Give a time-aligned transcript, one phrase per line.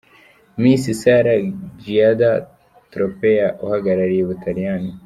[0.61, 1.35] Miss Sara
[1.81, 2.31] Giada
[2.91, 4.91] Tropea uhagarariye u Butaliyani.